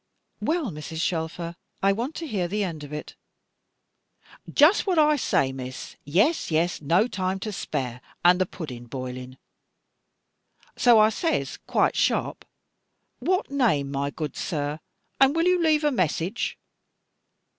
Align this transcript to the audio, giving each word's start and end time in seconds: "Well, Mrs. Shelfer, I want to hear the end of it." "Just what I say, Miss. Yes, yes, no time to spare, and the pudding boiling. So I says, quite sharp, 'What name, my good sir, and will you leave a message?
"Well, 0.39 0.71
Mrs. 0.71 0.99
Shelfer, 0.99 1.55
I 1.83 1.91
want 1.93 2.15
to 2.15 2.25
hear 2.27 2.47
the 2.47 2.63
end 2.63 2.83
of 2.83 2.91
it." 2.91 3.15
"Just 4.51 4.87
what 4.87 4.97
I 4.97 5.15
say, 5.15 5.51
Miss. 5.53 5.95
Yes, 6.05 6.49
yes, 6.49 6.81
no 6.81 7.07
time 7.07 7.39
to 7.41 7.51
spare, 7.51 8.01
and 8.25 8.41
the 8.41 8.47
pudding 8.47 8.85
boiling. 8.87 9.37
So 10.75 10.97
I 10.97 11.09
says, 11.09 11.59
quite 11.67 11.95
sharp, 11.95 12.45
'What 13.19 13.51
name, 13.51 13.91
my 13.91 14.09
good 14.09 14.35
sir, 14.35 14.79
and 15.19 15.35
will 15.35 15.45
you 15.45 15.61
leave 15.61 15.83
a 15.83 15.91
message? 15.91 16.57